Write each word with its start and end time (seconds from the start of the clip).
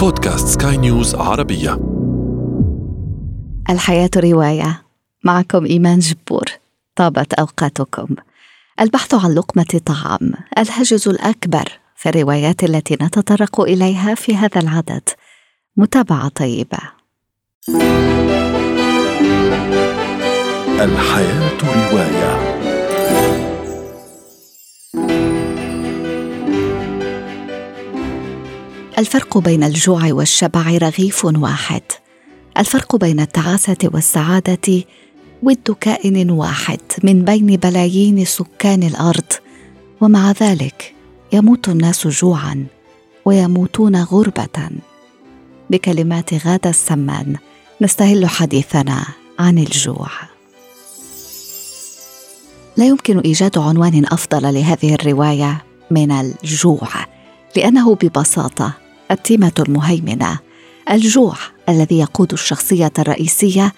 بودكاست 0.00 0.62
سكاي 0.62 0.76
نيوز 0.76 1.14
عربية. 1.14 1.80
الحياة 3.70 4.10
رواية. 4.16 4.82
معكم 5.24 5.64
إيمان 5.64 5.98
جبور. 5.98 6.44
طابت 6.96 7.34
أوقاتكم. 7.34 8.06
البحث 8.80 9.14
عن 9.14 9.34
لقمة 9.34 9.80
طعام. 9.86 10.32
الهجز 10.58 11.08
الأكبر 11.08 11.64
في 11.96 12.08
الروايات 12.08 12.64
التي 12.64 12.94
نتطرق 12.94 13.60
إليها 13.60 14.14
في 14.14 14.36
هذا 14.36 14.60
العدد. 14.60 15.08
متابعة 15.76 16.28
طيبة. 16.28 16.78
الحياة 20.80 21.58
رواية. 21.64 22.49
الفرق 29.00 29.38
بين 29.38 29.62
الجوع 29.62 30.12
والشبع 30.12 30.62
رغيف 30.62 31.24
واحد. 31.24 31.82
الفرق 32.58 32.96
بين 32.96 33.20
التعاسة 33.20 33.76
والسعادة 33.84 34.84
ود 35.42 35.76
كائن 35.80 36.30
واحد 36.30 36.80
من 37.04 37.24
بين 37.24 37.46
بلايين 37.46 38.24
سكان 38.24 38.82
الأرض. 38.82 39.32
ومع 40.00 40.30
ذلك 40.30 40.94
يموت 41.32 41.68
الناس 41.68 42.06
جوعا 42.06 42.66
ويموتون 43.24 43.96
غربة. 43.96 44.70
بكلمات 45.70 46.46
غادة 46.46 46.70
السمان 46.70 47.36
نستهل 47.80 48.26
حديثنا 48.26 49.04
عن 49.38 49.58
الجوع. 49.58 50.10
لا 52.76 52.86
يمكن 52.86 53.18
إيجاد 53.18 53.58
عنوان 53.58 54.04
أفضل 54.12 54.54
لهذه 54.54 54.94
الرواية 54.94 55.64
من 55.90 56.12
الجوع 56.12 56.88
لأنه 57.56 57.94
ببساطة 57.94 58.89
التيمة 59.10 59.52
المهيمنة 59.58 60.38
الجوع 60.90 61.34
الذي 61.68 61.98
يقود 61.98 62.32
الشخصية 62.32 62.92
الرئيسية 62.98 63.72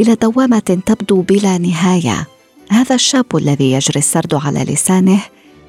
إلى 0.00 0.14
دوامة 0.14 0.82
تبدو 0.86 1.22
بلا 1.22 1.58
نهاية. 1.58 2.26
هذا 2.70 2.94
الشاب 2.94 3.36
الذي 3.36 3.72
يجري 3.72 3.98
السرد 3.98 4.34
على 4.34 4.64
لسانه 4.64 5.20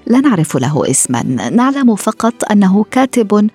لا 0.07 0.19
نعرف 0.19 0.57
له 0.57 0.91
اسما. 0.91 1.23
نعلم 1.51 1.95
فقط 1.95 2.51
أنه 2.51 2.85
كاتب 2.91 3.49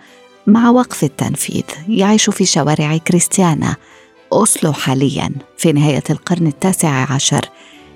مع 0.47 0.71
وقف 0.71 1.05
التنفيذ 1.05 1.65
يعيش 1.89 2.31
في 2.31 2.45
شوارع 2.45 2.97
كريستيانا 2.97 3.77
أوسلو 4.33 4.73
حاليا 4.73 5.31
في 5.57 5.73
نهاية 5.73 6.05
القرن 6.11 6.47
التاسع 6.47 7.13
عشر 7.13 7.49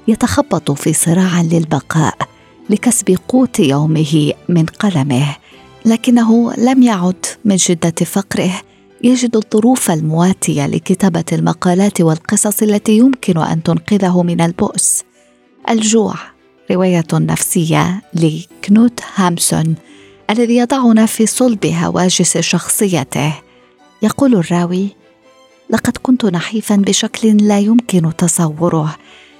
يتخبط 0.08 0.70
في 0.70 0.92
صراع 0.92 1.42
للبقاء 1.42 2.14
لكسب 2.70 3.18
قوت 3.28 3.60
يومه 3.60 4.32
من 4.48 4.66
قلمه. 4.66 5.36
لكنه 5.84 6.52
لم 6.58 6.82
يعد 6.82 7.26
من 7.44 7.58
شدة 7.58 8.04
فقره. 8.04 8.52
يجد 9.04 9.36
الظروف 9.36 9.90
المواتية 9.90 10.66
لكتابة 10.66 11.24
المقالات 11.32 12.00
والقصص 12.00 12.62
التي 12.62 12.96
يمكن 12.96 13.38
أن 13.38 13.62
تنقذه 13.62 14.22
من 14.22 14.40
البؤس. 14.40 15.04
الجوع 15.70 16.14
رواية 16.70 17.06
نفسية 17.12 18.02
لكنوت 18.14 19.00
هامسون 19.14 19.74
الذي 20.30 20.56
يضعنا 20.56 21.06
في 21.06 21.26
صلب 21.26 21.66
هواجس 21.66 22.38
شخصيته. 22.38 23.34
يقول 24.02 24.34
الراوي 24.34 24.88
لقد 25.70 25.96
كنت 26.02 26.24
نحيفا 26.24 26.76
بشكل 26.76 27.36
لا 27.36 27.58
يمكن 27.58 28.16
تصوره. 28.16 28.96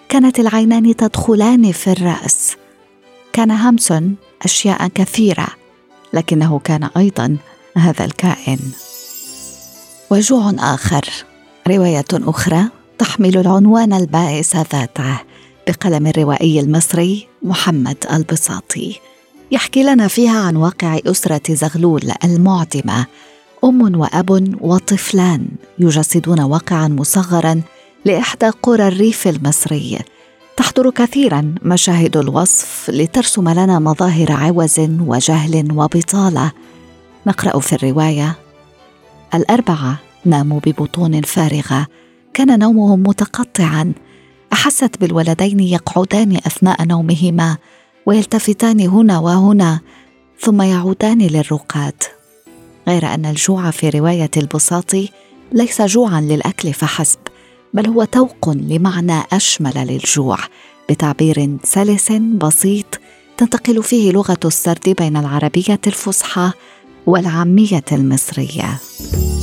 كانت 0.09 0.41
العينان 0.41 0.97
تدخلان 0.97 1.73
في 1.73 1.93
الراس 1.93 2.57
كان 3.33 3.51
هامسون 3.51 4.15
أشياء 4.43 4.89
كثيرة 4.89 5.47
لكنه 6.13 6.59
كان 6.65 6.85
أيضا 6.97 7.37
هذا 7.77 8.05
الكائن. 8.05 8.59
وجوع 10.11 10.53
آخر. 10.59 11.09
رواية 11.69 12.05
أخرى 12.13 12.65
تحمل 12.99 13.37
العنوان 13.37 13.93
البائس 13.93 14.57
ذاته 14.57 15.21
بقلم 15.69 16.07
الروائي 16.07 16.61
المصري 16.61 17.29
محمد 17.43 17.97
البساطي. 18.13 19.01
يحكي 19.51 19.83
لنا 19.83 20.09
فيها 20.09 20.41
عن 20.41 20.57
واقع 20.57 20.99
أسرة 21.07 21.55
زغلول 21.55 22.13
المعدمه 22.25 23.07
أم 23.65 24.01
وأب 24.01 24.57
وطفلان 24.61 25.49
يجسدون 25.79 26.41
واقعا 26.41 26.89
مصغرا 26.89 27.63
لإحدى 28.05 28.49
قرى 28.49 28.89
الريف 28.89 29.29
المصري. 29.29 29.99
تحضر 30.57 30.91
كثيرا 30.91 31.55
مشاهد 31.63 32.17
الوصف 32.17 32.91
لترسم 32.91 33.49
لنا 33.49 33.79
مظاهر 33.79 34.33
عوز 34.33 34.81
وجهل 34.81 35.73
وبطالة. 35.73 36.53
نقرأ 37.27 37.61
في 37.61 37.73
الرواية 37.73 38.37
الأربعة 39.35 39.99
ناموا 40.25 40.61
ببطون 40.67 41.23
فارغة. 41.23 41.87
كان 42.35 42.59
نومهم 42.59 43.03
متقطعا. 43.03 43.93
أحست 44.53 45.01
بالولدين 45.01 45.61
يقعدان 45.61 46.37
أثناء 46.37 46.85
نومهما 46.85 47.57
ويلتفتان 48.07 48.81
هنا 48.81 49.19
وهنا 49.19 49.81
ثم 50.41 50.63
يعودان 50.63 51.19
للرقاد. 51.19 52.03
غير 52.89 53.15
أن 53.15 53.27
الجوع 53.27 53.71
في 53.71 53.91
رواية 53.91 54.31
البساطي 54.37 55.09
ليس 55.53 55.83
جوعا 55.83 56.21
للأكل 56.21 56.73
فحسب. 56.73 57.19
بل 57.75 57.87
هو 57.87 58.05
توق 58.05 58.49
لمعنى 58.49 59.23
أشمل 59.33 59.73
للجوع 59.77 60.39
بتعبير 60.91 61.57
سلس 61.65 62.13
بسيط 62.13 62.87
تنتقل 63.37 63.83
فيه 63.83 64.13
لغة 64.13 64.41
السرد 64.45 64.95
بين 64.99 65.17
العربية 65.17 65.81
الفصحى 65.87 66.51
والعامية 67.07 67.85
المصرية. 67.93 68.79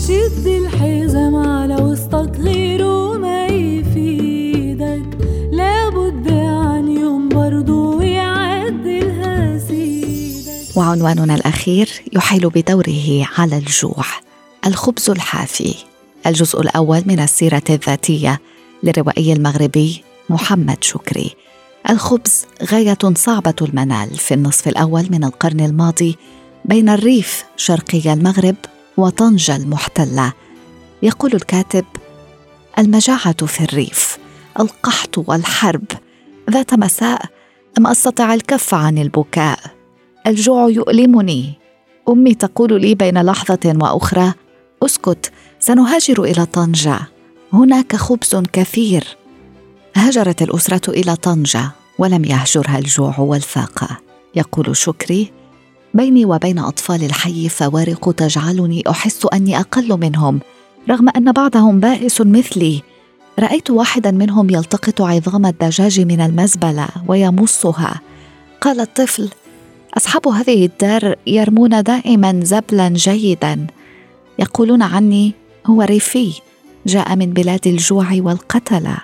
شد 0.07 0.47
الحزام 0.47 1.35
على 1.35 1.75
وسطك 1.75 2.39
غيره 2.39 3.18
ما 3.18 3.47
يفيدك 3.47 5.18
لابد 5.51 6.31
عن 6.31 6.88
يوم 6.88 7.29
برضو 7.29 8.01
يعدلها 8.01 9.59
سيدك 9.68 10.78
وعنواننا 10.78 11.35
الأخير 11.35 11.89
يحيل 12.13 12.50
بدوره 12.50 13.28
على 13.38 13.57
الجوع 13.57 14.06
الخبز 14.66 15.09
الحافي. 15.09 15.88
الجزء 16.25 16.62
الأول 16.62 17.03
من 17.06 17.19
السيرة 17.19 17.63
الذاتية 17.69 18.41
للروائي 18.84 19.34
المغربي 19.34 20.03
محمد 20.30 20.84
شكري. 20.84 21.35
الخبز 21.90 22.46
غاية 22.72 22.97
صعبة 23.16 23.53
المنال 23.62 24.18
في 24.18 24.34
النصف 24.34 24.68
الأول 24.68 25.07
من 25.12 25.24
القرن 25.24 25.59
الماضي 25.59 26.18
بين 26.66 26.90
الريف 26.90 27.44
شرقي 27.57 28.13
المغرب 28.13 28.56
وطنجه 28.97 29.56
المحتلة. 29.56 30.34
يقول 31.03 31.34
الكاتب 31.34 31.85
المجاعة 32.80 33.46
في 33.46 33.63
الريف 33.63 34.18
القحط 34.59 35.18
والحرب 35.18 35.86
ذات 36.50 36.74
مساء 36.74 37.25
لم 37.80 37.88
استطع 37.88 38.34
الكف 38.34 38.74
عن 38.74 38.97
البكاء. 38.97 39.59
الجوع 40.28 40.69
يؤلمني. 40.69 41.53
أمي 42.09 42.36
تقول 42.36 42.81
لي 42.81 42.96
بين 42.96 43.22
لحظة 43.22 43.78
وأخرى 43.81 44.34
أسكت 44.86 45.31
سنهاجر 45.59 46.24
إلى 46.24 46.46
طنجة. 46.46 47.00
هناك 47.53 47.96
خبز 47.96 48.36
كثير. 48.53 49.18
هاجرت 49.96 50.42
الأسرة 50.42 50.90
إلى 50.90 51.16
طنجة 51.16 51.72
ولم 51.97 52.25
يهجرها 52.25 52.78
الجوع 52.78 53.20
والفاقة. 53.20 54.00
يقول 54.36 54.78
شكري 54.78 55.31
بيني 55.94 56.25
وبين 56.25 56.59
أطفال 56.59 57.03
الحي 57.03 57.50
فوارق 57.50 58.12
تجعلني 58.12 58.84
أحس 58.90 59.28
أني 59.34 59.59
أقل 59.59 60.00
منهم 60.00 60.40
رغم 60.90 61.09
أن 61.09 61.31
بعضهم 61.31 61.80
بائس 61.80 62.22
مثلي. 62.22 62.81
رأيت 63.40 63.69
واحدا 63.69 64.12
منهم 64.12 64.50
يلتقط 64.50 65.02
عظام 65.02 65.46
الدجاج 65.46 66.00
من 66.00 66.22
المزبلة 66.22 66.88
ويمصها. 67.08 68.02
قال 68.62 68.80
الطفل 68.80 69.30
أصحاب 69.98 70.28
هذه 70.28 70.66
الدار 70.66 71.16
يرمون 71.28 71.84
دائما 71.84 72.40
زبلا 72.44 72.90
جيدا. 72.90 73.68
يقولون 74.40 74.81
عني 74.81 75.33
هو 75.69 75.81
ريفي 75.81 76.33
جاء 76.86 77.16
من 77.16 77.33
بلاد 77.33 77.68
الجوع 77.68 78.07
والقتله 78.13 78.98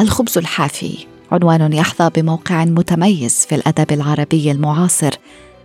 الخبز 0.00 0.38
الحافي 0.38 1.06
عنوان 1.32 1.72
يحظى 1.72 2.10
بموقع 2.16 2.64
متميز 2.64 3.46
في 3.48 3.54
الأدب 3.54 3.92
العربي 3.92 4.50
المعاصر 4.50 5.10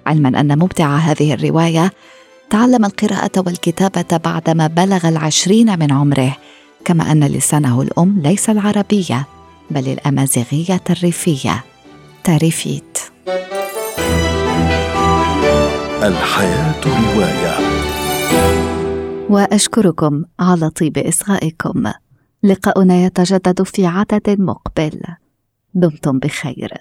علما 0.05 0.39
أن 0.39 0.59
مبدع 0.59 0.95
هذه 0.95 1.33
الرواية 1.33 1.93
تعلم 2.49 2.85
القراءة 2.85 3.31
والكتابة 3.45 4.17
بعدما 4.17 4.67
بلغ 4.67 5.07
العشرين 5.07 5.79
من 5.79 5.91
عمره 5.91 6.37
كما 6.85 7.11
أن 7.11 7.23
لسانه 7.23 7.81
الأم 7.81 8.21
ليس 8.23 8.49
العربية 8.49 9.27
بل 9.71 9.87
الأمازيغية 9.87 10.81
الريفية. 10.89 11.63
تاريفيت. 12.23 12.97
الحياة 16.03 16.81
رواية. 16.85 17.80
وأشكركم 19.31 20.23
على 20.39 20.69
طيب 20.69 20.97
إصغائكم. 20.97 21.91
لقاؤنا 22.43 22.95
يتجدد 23.05 23.63
في 23.63 23.85
عدد 23.85 24.29
مقبل. 24.39 25.01
دمتم 25.73 26.19
بخير. 26.19 26.73